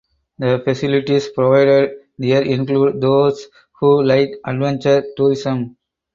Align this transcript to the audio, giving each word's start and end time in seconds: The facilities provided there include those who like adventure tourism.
The 0.39 0.59
facilities 0.65 1.29
provided 1.29 1.91
there 2.17 2.41
include 2.41 2.99
those 2.99 3.45
who 3.79 4.01
like 4.01 4.31
adventure 4.47 5.03
tourism. 5.15 5.77